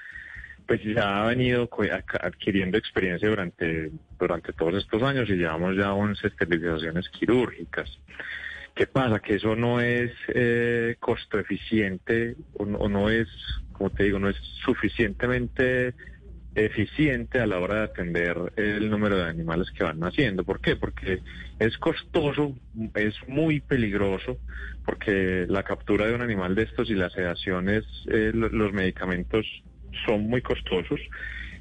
pues 0.67 0.83
ya 0.83 1.23
ha 1.23 1.27
venido 1.27 1.69
adquiriendo 2.23 2.79
experiencia 2.79 3.29
durante, 3.29 3.91
durante 4.19 4.55
todos 4.55 4.77
estos 4.77 5.03
años 5.03 5.29
y 5.29 5.35
llevamos 5.35 5.77
ya 5.77 5.93
11 5.93 6.29
esterilizaciones 6.29 7.11
quirúrgicas. 7.11 7.91
¿Qué 8.75 8.87
pasa? 8.87 9.21
Que 9.21 9.35
eso 9.35 9.55
no 9.55 9.83
es 9.83 10.13
eh, 10.29 10.97
costo 10.99 11.39
eficiente 11.39 12.37
o 12.55 12.65
no 12.65 13.11
es, 13.11 13.29
como 13.73 13.91
te 13.91 14.05
digo, 14.05 14.19
no 14.19 14.31
es 14.31 14.37
suficientemente 14.65 15.93
eficiente 16.59 17.41
a 17.41 17.47
la 17.47 17.59
hora 17.59 17.77
de 17.77 17.85
atender 17.85 18.37
el 18.57 18.91
número 18.91 19.17
de 19.17 19.25
animales 19.25 19.71
que 19.71 19.85
van 19.85 20.00
naciendo. 20.00 20.45
¿Por 20.45 20.61
qué? 20.61 20.77
Porque 20.77 21.21
es 21.59 21.79
costoso, 21.79 22.55
es 22.95 23.15
muy 23.29 23.61
peligroso, 23.61 24.38
porque 24.85 25.47
la 25.49 25.62
captura 25.62 26.07
de 26.07 26.15
un 26.15 26.23
animal 26.23 26.55
de 26.55 26.65
estos 26.65 26.91
y 26.91 26.95
las 26.95 27.12
sedaciones, 27.12 27.85
eh, 28.11 28.33
los 28.35 28.73
medicamentos 28.73 29.47
son 30.05 30.23
muy 30.23 30.43
costosos. 30.43 31.00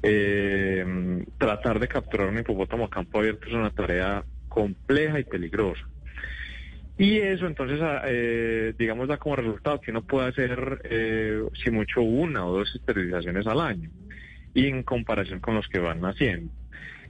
Eh, 0.02 1.24
tratar 1.38 1.80
de 1.80 1.88
capturar 1.88 2.28
un 2.28 2.38
hipopótamo 2.38 2.84
a 2.84 2.90
campo 2.90 3.18
abierto 3.18 3.48
es 3.48 3.54
una 3.54 3.70
tarea 3.70 4.24
compleja 4.48 5.20
y 5.20 5.24
peligrosa. 5.24 5.82
Y 6.96 7.18
eso 7.18 7.46
entonces, 7.46 7.80
ah, 7.80 8.02
eh, 8.06 8.74
digamos, 8.76 9.06
da 9.06 9.18
como 9.18 9.36
resultado 9.36 9.80
que 9.80 9.92
uno 9.92 10.02
puede 10.02 10.28
hacer, 10.28 11.52
si 11.62 11.70
mucho, 11.70 12.02
una 12.02 12.44
o 12.44 12.58
dos 12.58 12.74
esterilizaciones 12.74 13.46
al 13.46 13.60
año 13.60 13.88
y 14.54 14.66
en 14.66 14.82
comparación 14.82 15.40
con 15.40 15.54
los 15.54 15.68
que 15.68 15.78
van 15.78 16.00
naciendo. 16.00 16.52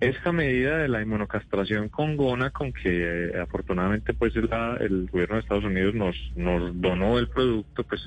Esta 0.00 0.30
medida 0.30 0.78
de 0.78 0.88
la 0.88 1.02
inmunocastración 1.02 1.88
con 1.88 2.16
gona, 2.16 2.50
con 2.50 2.72
que 2.72 3.30
eh, 3.30 3.40
afortunadamente 3.40 4.14
pues 4.14 4.34
el 4.36 5.08
gobierno 5.10 5.34
de 5.34 5.40
Estados 5.40 5.64
Unidos 5.64 5.94
nos, 5.94 6.16
nos 6.36 6.80
donó 6.80 7.18
el 7.18 7.28
producto, 7.28 7.82
pues 7.82 8.00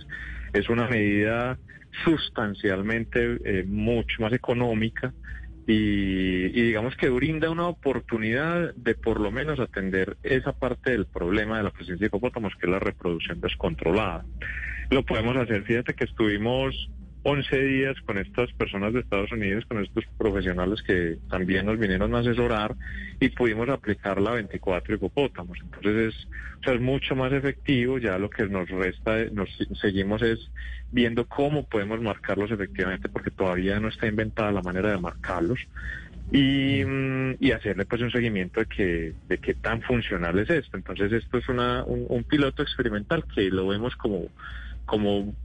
es 0.54 0.70
una 0.70 0.88
medida 0.88 1.58
sustancialmente 2.06 3.40
eh, 3.44 3.66
mucho 3.68 4.22
más 4.22 4.32
económica 4.32 5.14
y, 5.68 6.50
digamos 6.50 6.96
que 6.96 7.10
brinda 7.10 7.50
una 7.50 7.68
oportunidad 7.68 8.74
de 8.76 8.96
por 8.96 9.20
lo 9.20 9.32
menos 9.32 9.60
atender 9.60 10.18
esa 10.24 10.54
parte 10.54 10.92
del 10.92 11.06
problema 11.06 11.58
de 11.58 11.64
la 11.64 11.72
presencia 11.72 12.00
de 12.00 12.08
hipopótamos, 12.08 12.54
que 12.56 12.68
es 12.68 12.72
la 12.72 12.80
reproducción 12.80 13.40
descontrolada. 13.42 14.26
Lo 14.90 15.06
podemos 15.06 15.36
hacer, 15.38 15.64
fíjate 15.64 15.94
que 15.94 16.06
estuvimos 16.06 16.90
11 17.24 17.62
días 17.62 17.96
con 18.02 18.18
estas 18.18 18.52
personas 18.54 18.94
de 18.94 19.02
Estados 19.02 19.32
Unidos, 19.32 19.66
con 19.66 19.84
estos 19.84 20.06
profesionales 20.18 20.82
que 20.82 21.18
también 21.30 21.68
nos 21.68 21.78
vinieron 21.78 22.16
a 22.16 22.20
asesorar 22.20 22.76
y 23.20 23.30
pudimos 23.30 23.70
aplicar 23.70 24.20
la 24.20 24.32
24 24.32 24.96
hipopótamos. 24.96 25.60
Entonces 25.62 26.16
es, 26.66 26.82
mucho 26.82 27.16
más 27.16 27.32
efectivo, 27.32 28.00
ya 28.00 28.18
lo 28.18 28.30
que 28.30 28.48
nos 28.48 28.68
resta, 28.70 29.26
nos 29.32 29.50
seguimos 29.80 30.24
es 30.24 30.40
viendo 30.92 31.28
cómo 31.28 31.68
podemos 31.68 32.02
marcarlos 32.02 32.50
efectivamente, 32.50 33.08
porque 33.08 33.30
todavía 33.30 33.80
no 33.80 33.90
está 33.90 34.08
inventada 34.08 34.52
la 34.52 34.64
manera 34.64 34.90
de 34.90 34.98
marcarlos. 34.98 35.60
Y, 36.32 36.82
hacerle 37.52 37.86
pues 37.86 38.02
un 38.02 38.12
seguimiento 38.12 38.62
de 38.62 38.66
que 38.66 39.14
de 39.28 39.38
qué 39.38 39.54
tan 39.54 39.82
funcional 39.82 40.40
es 40.40 40.50
esto. 40.50 40.78
Entonces 40.78 41.12
esto 41.12 41.38
es 41.38 41.50
una, 41.50 41.84
un, 41.84 42.24
piloto 42.24 42.64
experimental 42.64 43.26
que 43.36 43.50
lo 43.50 43.68
vemos 43.68 43.96
como, 43.98 44.28
como 44.86 45.36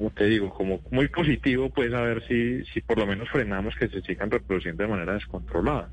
como 0.00 0.12
te 0.12 0.24
digo, 0.24 0.48
como 0.48 0.80
muy 0.90 1.08
positivo, 1.08 1.68
pues 1.68 1.92
a 1.92 2.00
ver 2.00 2.26
si, 2.26 2.64
si 2.72 2.80
por 2.80 2.96
lo 2.96 3.06
menos 3.06 3.28
frenamos 3.28 3.74
que 3.78 3.86
se 3.86 4.00
sigan 4.00 4.30
reproduciendo 4.30 4.82
de 4.82 4.88
manera 4.88 5.12
descontrolada. 5.12 5.90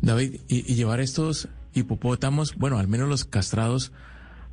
David, 0.00 0.40
y, 0.48 0.74
llevar 0.74 1.00
estos 1.00 1.50
hipopótamos, 1.74 2.56
bueno, 2.56 2.78
al 2.78 2.88
menos 2.88 3.10
los 3.10 3.26
castrados, 3.26 3.92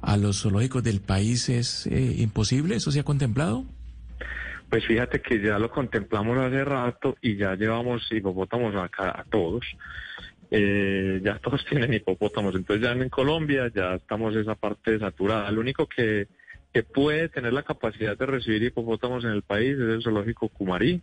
a 0.02 0.18
los 0.18 0.42
zoológicos 0.42 0.84
del 0.84 1.00
país 1.00 1.48
es 1.48 1.88
eh, 1.88 2.16
imposible, 2.18 2.76
¿eso 2.76 2.92
se 2.92 3.00
ha 3.00 3.04
contemplado? 3.04 3.64
Pues 4.70 4.86
fíjate 4.86 5.22
que 5.22 5.42
ya 5.42 5.58
lo 5.60 5.72
contemplamos 5.72 6.38
hace 6.38 6.66
rato 6.66 7.16
y 7.22 7.38
ya 7.38 7.56
llevamos 7.56 8.06
hipopótamos 8.12 8.76
acá 8.76 9.18
a 9.18 9.24
todos. 9.24 9.64
Eh, 10.52 11.22
ya 11.24 11.40
todos 11.42 11.66
tienen 11.66 11.94
hipopótamos, 11.94 12.54
entonces 12.54 12.86
ya 12.86 12.92
en 12.92 13.08
Colombia 13.08 13.72
ya 13.74 13.96
estamos 13.96 14.36
esa 14.36 14.56
parte 14.56 15.00
saturada. 15.00 15.50
Lo 15.52 15.62
único 15.62 15.88
que 15.88 16.28
que 16.74 16.84
puede 16.84 17.30
tener 17.30 17.54
la 17.54 17.64
capacidad 17.64 18.18
de 18.18 18.26
recibir 18.26 18.64
hipopótamos 18.64 19.24
en 19.24 19.32
el 19.32 19.42
país 19.42 19.74
es 19.74 19.90
el 19.90 20.04
zoológico 20.04 20.50
Cumarí. 20.50 21.02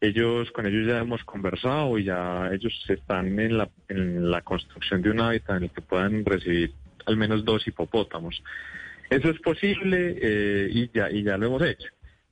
Ellos, 0.00 0.50
con 0.52 0.66
ellos 0.66 0.86
ya 0.86 0.98
hemos 0.98 1.24
conversado 1.24 1.98
y 1.98 2.04
ya 2.04 2.50
ellos 2.52 2.72
están 2.88 3.38
en 3.38 3.58
la, 3.58 3.68
en 3.88 4.30
la 4.30 4.40
construcción 4.42 5.02
de 5.02 5.10
un 5.10 5.20
hábitat 5.20 5.58
en 5.58 5.64
el 5.64 5.70
que 5.70 5.82
puedan 5.82 6.24
recibir 6.24 6.72
al 7.06 7.16
menos 7.16 7.44
dos 7.44 7.66
hipopótamos. 7.66 8.42
Eso 9.10 9.28
es 9.30 9.40
posible 9.40 10.16
eh, 10.22 10.68
y, 10.72 10.90
ya, 10.96 11.10
y 11.10 11.22
ya 11.22 11.36
lo 11.36 11.46
hemos 11.46 11.62
hecho. 11.62 11.88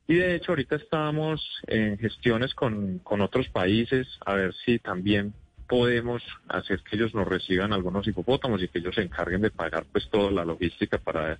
Y 0.06 0.14
de 0.14 0.36
hecho 0.36 0.52
ahorita 0.52 0.76
estamos 0.76 1.60
en 1.66 1.98
gestiones 1.98 2.54
con, 2.54 3.00
con 3.00 3.20
otros 3.20 3.48
países 3.48 4.06
a 4.24 4.34
ver 4.34 4.54
si 4.64 4.78
también 4.78 5.34
podemos 5.68 6.22
hacer 6.48 6.80
que 6.80 6.96
ellos 6.96 7.14
nos 7.14 7.28
reciban 7.28 7.72
algunos 7.72 8.06
hipopótamos 8.06 8.62
y 8.62 8.68
que 8.68 8.78
ellos 8.78 8.94
se 8.94 9.02
encarguen 9.02 9.42
de 9.42 9.50
pagar 9.50 9.84
pues 9.92 10.08
toda 10.08 10.30
la 10.30 10.44
logística 10.44 10.96
para 10.96 11.38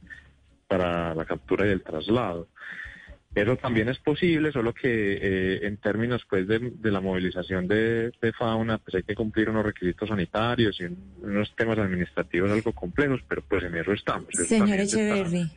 para 0.69 1.15
la 1.15 1.25
captura 1.25 1.67
y 1.67 1.71
el 1.71 1.83
traslado. 1.83 2.49
Eso 3.35 3.57
también 3.57 3.89
es 3.89 3.99
posible, 3.99 4.51
solo 4.53 4.73
que 4.73 4.89
eh, 4.89 5.67
en 5.67 5.77
términos 5.77 6.25
pues 6.29 6.49
de, 6.49 6.73
la 6.83 7.01
movilización 7.01 7.69
de, 7.69 8.13
fauna, 8.37 8.79
pues 8.79 8.97
hay 8.97 9.03
que 9.03 9.15
cumplir 9.15 9.51
unos 9.51 9.65
requisitos 9.65 10.09
sanitarios 10.09 10.81
y 10.81 10.87
unos 11.23 11.55
temas 11.55 11.79
administrativos 11.79 12.51
algo 12.51 12.73
complejos, 12.73 13.21
pero 13.29 13.43
pues 13.43 13.65
en 13.65 13.77
eso 13.77 13.93
estamos. 13.93 14.29
Señor 14.33 14.81
Echeverry. 14.81 15.51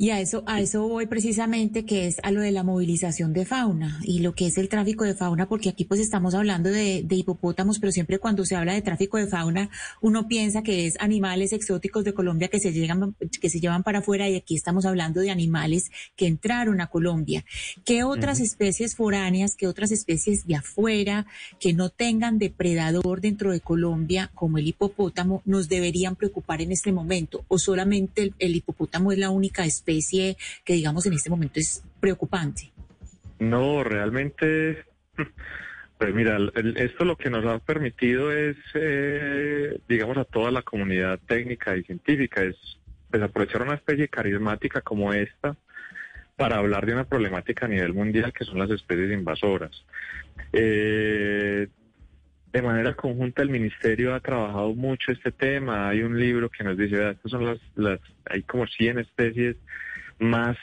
Y 0.00 0.10
a 0.10 0.20
eso, 0.20 0.44
a 0.46 0.60
eso 0.60 0.86
voy 0.86 1.06
precisamente, 1.06 1.84
que 1.84 2.06
es 2.06 2.18
a 2.22 2.30
lo 2.30 2.40
de 2.40 2.52
la 2.52 2.62
movilización 2.62 3.32
de 3.32 3.44
fauna 3.44 3.98
y 4.04 4.20
lo 4.20 4.32
que 4.32 4.46
es 4.46 4.56
el 4.56 4.68
tráfico 4.68 5.02
de 5.02 5.16
fauna, 5.16 5.48
porque 5.48 5.70
aquí 5.70 5.84
pues 5.84 5.98
estamos 5.98 6.36
hablando 6.36 6.70
de, 6.70 7.02
de, 7.02 7.16
hipopótamos, 7.16 7.80
pero 7.80 7.90
siempre 7.90 8.20
cuando 8.20 8.44
se 8.44 8.54
habla 8.54 8.74
de 8.74 8.82
tráfico 8.82 9.16
de 9.16 9.26
fauna, 9.26 9.70
uno 10.00 10.28
piensa 10.28 10.62
que 10.62 10.86
es 10.86 10.94
animales 11.00 11.52
exóticos 11.52 12.04
de 12.04 12.14
Colombia 12.14 12.46
que 12.46 12.60
se 12.60 12.72
llegan, 12.72 13.16
que 13.40 13.50
se 13.50 13.58
llevan 13.58 13.82
para 13.82 13.98
afuera 13.98 14.28
y 14.28 14.36
aquí 14.36 14.54
estamos 14.54 14.86
hablando 14.86 15.20
de 15.20 15.32
animales 15.32 15.90
que 16.14 16.28
entraron 16.28 16.80
a 16.80 16.86
Colombia. 16.86 17.44
¿Qué 17.84 18.04
otras 18.04 18.38
especies 18.38 18.94
foráneas, 18.94 19.56
qué 19.56 19.66
otras 19.66 19.90
especies 19.90 20.46
de 20.46 20.54
afuera 20.54 21.26
que 21.58 21.72
no 21.72 21.88
tengan 21.90 22.38
depredador 22.38 23.20
dentro 23.20 23.50
de 23.50 23.58
Colombia, 23.58 24.30
como 24.36 24.58
el 24.58 24.68
hipopótamo, 24.68 25.42
nos 25.44 25.68
deberían 25.68 26.14
preocupar 26.14 26.62
en 26.62 26.70
este 26.70 26.92
momento? 26.92 27.44
¿O 27.48 27.58
solamente 27.58 28.32
el 28.38 28.54
hipopótamo 28.54 29.10
es 29.10 29.18
la 29.18 29.30
única 29.30 29.66
especie? 29.66 29.87
Especie 29.88 30.36
que 30.64 30.74
digamos 30.74 31.06
en 31.06 31.14
este 31.14 31.30
momento 31.30 31.60
es 31.60 31.82
preocupante? 32.00 32.72
No, 33.38 33.82
realmente, 33.84 34.84
pues 35.98 36.14
mira, 36.14 36.38
esto 36.76 37.04
lo 37.04 37.16
que 37.16 37.30
nos 37.30 37.44
ha 37.46 37.58
permitido 37.58 38.32
es, 38.32 38.56
eh, 38.74 39.78
digamos, 39.88 40.18
a 40.18 40.24
toda 40.24 40.50
la 40.50 40.62
comunidad 40.62 41.18
técnica 41.26 41.76
y 41.76 41.84
científica, 41.84 42.42
es 42.42 42.56
pues, 43.10 43.22
aprovechar 43.22 43.62
una 43.62 43.74
especie 43.74 44.08
carismática 44.08 44.80
como 44.80 45.12
esta 45.12 45.56
para 46.36 46.58
hablar 46.58 46.86
de 46.86 46.92
una 46.92 47.04
problemática 47.04 47.66
a 47.66 47.68
nivel 47.68 47.94
mundial 47.94 48.32
que 48.32 48.44
son 48.44 48.58
las 48.58 48.70
especies 48.70 49.10
invasoras. 49.12 49.84
Eh, 50.52 51.68
de 52.52 52.62
manera 52.62 52.94
conjunta 52.94 53.42
el 53.42 53.50
ministerio 53.50 54.14
ha 54.14 54.20
trabajado 54.20 54.74
mucho 54.74 55.12
este 55.12 55.32
tema. 55.32 55.88
Hay 55.88 56.02
un 56.02 56.18
libro 56.18 56.48
que 56.48 56.64
nos 56.64 56.76
dice, 56.76 57.10
estas 57.10 57.30
son 57.30 57.44
las, 57.44 57.58
las, 57.76 58.00
hay 58.26 58.42
como 58.42 58.66
100 58.66 59.00
especies 59.00 59.56
más 60.18 60.56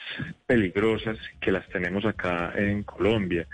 peligrosas 0.46 1.18
que 1.40 1.52
las 1.52 1.66
tenemos 1.68 2.04
acá 2.04 2.52
en 2.56 2.82
Colombia, 2.82 3.46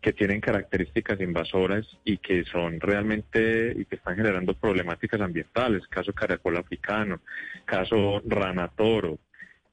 que 0.00 0.12
tienen 0.12 0.40
características 0.40 1.20
invasoras 1.20 1.86
y 2.04 2.18
que 2.18 2.44
son 2.44 2.80
realmente 2.80 3.74
y 3.76 3.84
que 3.86 3.96
están 3.96 4.16
generando 4.16 4.54
problemáticas 4.54 5.20
ambientales. 5.20 5.86
Caso 5.88 6.12
caracol 6.12 6.56
africano, 6.56 7.20
caso 7.64 8.20
rana 8.26 8.68
toro, 8.68 9.18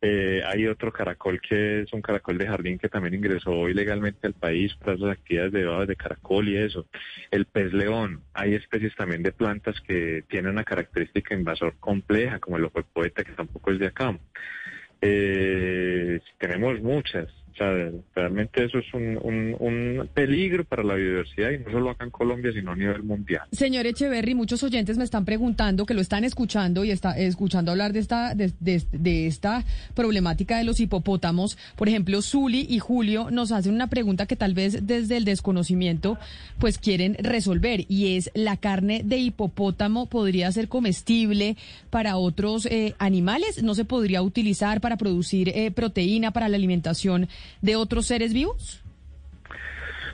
eh, 0.05 0.43
hay 0.45 0.67
otro 0.67 0.91
caracol 0.91 1.39
que 1.39 1.83
es 1.83 1.93
un 1.93 2.01
caracol 2.01 2.38
de 2.38 2.45
jardín 2.45 2.77
que 2.77 2.89
también 2.89 3.13
ingresó 3.13 3.69
ilegalmente 3.69 4.27
al 4.27 4.33
país 4.33 4.75
para 4.75 4.95
esas 4.95 5.12
actividades 5.12 5.53
de 5.53 5.63
de 5.63 5.95
caracol 5.95 6.50
y 6.50 6.57
eso. 6.57 6.86
El 7.31 7.45
pez 7.45 7.72
león. 7.72 8.22
Hay 8.33 8.53
especies 8.53 8.93
también 8.98 9.24
de 9.24 9.31
plantas 9.31 9.79
que 9.79 10.25
tienen 10.27 10.51
una 10.51 10.65
característica 10.65 11.33
invasor 11.33 11.75
compleja, 11.79 12.39
como 12.39 12.57
el 12.57 12.65
ojo 12.65 12.83
poeta, 12.91 13.24
que 13.24 13.31
tampoco 13.31 13.72
es 13.72 13.79
de 13.79 13.88
acá. 13.88 14.19
Eh, 15.00 16.19
tenemos 16.38 16.81
muchas. 16.81 17.29
O 17.53 17.55
sea, 17.55 17.91
realmente 18.15 18.65
eso 18.65 18.79
es 18.79 18.93
un, 18.95 19.55
un, 19.60 20.10
peligro 20.13 20.63
para 20.63 20.83
la 20.83 20.95
biodiversidad 20.95 21.51
y 21.51 21.60
no 21.60 21.72
solo 21.72 21.91
acá 21.91 22.03
en 22.03 22.10
Colombia, 22.10 22.51
sino 22.51 22.72
a 22.72 22.75
nivel 22.75 23.03
mundial. 23.03 23.43
Señor 23.51 23.86
Echeverry, 23.86 24.33
muchos 24.33 24.63
oyentes 24.63 24.98
me 24.98 25.03
están 25.03 25.24
preguntando, 25.24 25.86
que 25.86 25.93
lo 25.93 26.01
están 26.01 26.24
escuchando 26.24 26.83
y 26.83 26.89
está 26.89 27.15
escuchando 27.15 27.69
hablar 27.72 27.93
de 27.93 28.00
esta, 28.00 28.33
de, 28.33 29.27
esta 29.27 29.63
problemática 29.93 30.57
de 30.57 30.63
los 30.63 30.79
hipopótamos. 30.79 31.57
Por 31.75 31.89
ejemplo, 31.89 32.24
Zuli 32.24 32.65
y 32.67 32.79
Julio 32.79 33.29
nos 33.29 33.51
hacen 33.51 33.75
una 33.75 33.88
pregunta 33.88 34.25
que 34.25 34.36
tal 34.36 34.55
vez 34.55 34.88
desde 34.88 35.17
el 35.17 35.25
desconocimiento 35.25 36.17
pues 36.57 36.79
quieren 36.79 37.15
resolver 37.19 37.86
y 37.88 38.15
es, 38.17 38.31
¿la 38.33 38.57
carne 38.57 39.03
de 39.05 39.17
hipopótamo 39.17 40.07
podría 40.07 40.51
ser 40.51 40.69
comestible 40.69 41.55
para 41.91 42.17
otros 42.17 42.65
eh, 42.65 42.95
animales? 42.98 43.62
¿No 43.62 43.75
se 43.75 43.86
podría 43.86 44.24
utilizar 44.24 44.81
para 44.81 44.98
producir 44.98 45.50
eh, 45.50 45.69
proteína 45.69 46.31
para 46.31 46.50
la 46.50 46.57
alimentación? 46.57 47.27
De 47.62 47.75
otros 47.75 48.07
seres 48.07 48.33
vivos? 48.33 48.83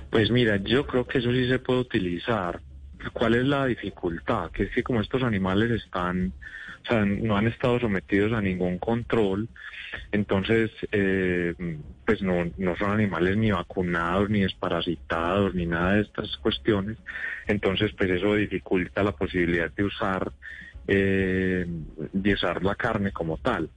Pues 0.10 0.32
mira, 0.32 0.58
yo 0.58 0.88
creo 0.88 1.06
que 1.06 1.20
eso 1.20 1.32
sí 1.32 1.48
se 1.48 1.60
puede 1.60 1.82
utilizar. 1.82 2.62
¿Cuál 3.14 3.36
es 3.36 3.46
la 3.46 3.66
dificultad? 3.66 4.52
Que 4.52 4.64
es 4.64 4.72
que 4.72 4.84
como 4.84 5.02
estos 5.02 5.24
animales 5.24 5.72
están, 5.72 6.34
o 6.84 6.88
sea, 6.88 7.06
no 7.06 7.38
han 7.38 7.48
estado 7.48 7.80
sometidos 7.80 8.34
a 8.34 8.42
ningún 8.42 8.78
control, 8.78 9.48
entonces, 10.12 10.72
eh, 10.92 11.54
pues 12.06 12.22
no, 12.22 12.52
no 12.58 12.76
son 12.78 12.92
animales 12.92 13.38
ni 13.38 13.52
vacunados, 13.52 14.30
ni 14.30 14.42
desparasitados, 14.42 15.54
ni 15.56 15.66
nada 15.66 15.94
de 15.94 16.02
estas 16.02 16.38
cuestiones. 16.38 16.98
Entonces, 17.48 17.92
pues 17.98 18.10
eso 18.10 18.36
dificulta 18.36 19.04
la 19.04 19.14
posibilidad 19.14 19.72
de 19.72 19.84
usar, 19.84 20.32
eh, 20.88 21.66
de 22.14 22.34
usar 22.34 22.64
la 22.64 22.76
carne 22.76 23.12
como 23.12 23.38
tal. 23.38 23.70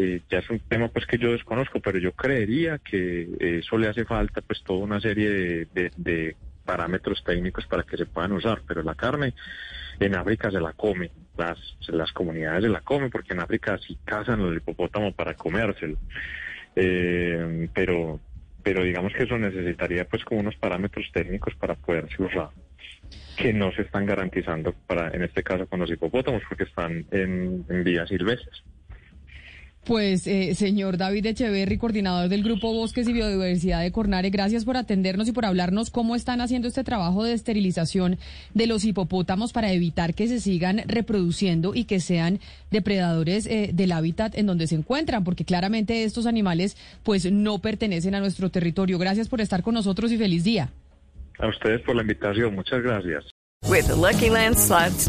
Eh, 0.00 0.20
ya 0.30 0.38
es 0.38 0.48
un 0.48 0.60
tema 0.60 0.86
pues 0.86 1.06
que 1.06 1.18
yo 1.18 1.32
desconozco, 1.32 1.80
pero 1.80 1.98
yo 1.98 2.12
creería 2.12 2.78
que 2.78 3.28
eso 3.40 3.76
le 3.76 3.88
hace 3.88 4.04
falta 4.04 4.40
pues 4.42 4.62
toda 4.62 4.78
una 4.78 5.00
serie 5.00 5.66
de, 5.74 6.36
parámetros 6.64 7.24
técnicos 7.24 7.66
para 7.66 7.82
que 7.82 7.96
se 7.96 8.06
puedan 8.06 8.30
usar, 8.32 8.60
pero 8.64 8.84
la 8.84 8.94
carne 8.94 9.34
en 9.98 10.14
África 10.14 10.52
se 10.52 10.60
la 10.60 10.72
come, 10.74 11.10
las, 11.36 11.58
las 11.88 12.12
comunidades 12.12 12.62
se 12.62 12.68
la 12.68 12.82
comen 12.82 13.10
porque 13.10 13.32
en 13.32 13.40
África 13.40 13.76
sí 13.78 13.98
cazan 14.04 14.40
el 14.42 14.58
hipopótamo 14.58 15.12
para 15.12 15.34
comérselo, 15.34 15.98
eh, 16.76 17.68
pero 17.74 18.20
pero 18.62 18.84
digamos 18.84 19.12
que 19.14 19.24
eso 19.24 19.36
necesitaría 19.36 20.04
pues 20.04 20.24
como 20.24 20.40
unos 20.40 20.54
parámetros 20.56 21.10
técnicos 21.12 21.54
para 21.56 21.74
poderse 21.74 22.22
usar 22.22 22.50
que 23.36 23.52
no 23.52 23.72
se 23.72 23.82
están 23.82 24.06
garantizando 24.06 24.74
para 24.86 25.08
en 25.08 25.22
este 25.22 25.42
caso 25.42 25.66
con 25.66 25.80
los 25.80 25.90
hipopótamos 25.90 26.42
porque 26.48 26.64
están 26.64 27.04
en, 27.10 27.64
en 27.68 27.82
vías 27.82 28.08
silvestres. 28.08 28.62
Pues, 29.88 30.26
eh, 30.26 30.54
señor 30.54 30.98
David 30.98 31.24
Echeverry, 31.24 31.78
coordinador 31.78 32.28
del 32.28 32.42
Grupo 32.42 32.74
Bosques 32.74 33.08
y 33.08 33.14
Biodiversidad 33.14 33.80
de 33.80 33.90
Cornare, 33.90 34.28
gracias 34.28 34.66
por 34.66 34.76
atendernos 34.76 35.28
y 35.28 35.32
por 35.32 35.46
hablarnos 35.46 35.88
cómo 35.88 36.14
están 36.14 36.42
haciendo 36.42 36.68
este 36.68 36.84
trabajo 36.84 37.24
de 37.24 37.32
esterilización 37.32 38.18
de 38.52 38.66
los 38.66 38.84
hipopótamos 38.84 39.54
para 39.54 39.72
evitar 39.72 40.12
que 40.12 40.28
se 40.28 40.40
sigan 40.40 40.82
reproduciendo 40.86 41.74
y 41.74 41.84
que 41.84 42.00
sean 42.00 42.38
depredadores 42.70 43.46
eh, 43.46 43.70
del 43.72 43.92
hábitat 43.92 44.36
en 44.36 44.44
donde 44.44 44.66
se 44.66 44.74
encuentran, 44.74 45.24
porque 45.24 45.46
claramente 45.46 46.04
estos 46.04 46.26
animales 46.26 46.76
pues 47.02 47.32
no 47.32 47.58
pertenecen 47.60 48.14
a 48.14 48.20
nuestro 48.20 48.50
territorio. 48.50 48.98
Gracias 48.98 49.30
por 49.30 49.40
estar 49.40 49.62
con 49.62 49.72
nosotros 49.72 50.12
y 50.12 50.18
feliz 50.18 50.44
día. 50.44 50.68
A 51.38 51.48
ustedes 51.48 51.80
por 51.80 51.96
la 51.96 52.02
invitación. 52.02 52.54
Muchas 52.54 52.82
gracias. 52.82 53.24
With 53.66 53.88
Lucky 53.88 54.28
Land 54.28 54.58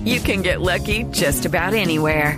you 0.06 0.22
can 0.22 0.42
get 0.42 0.62
lucky 0.62 1.04
just 1.12 1.46
about 1.46 1.74
anywhere. 1.74 2.38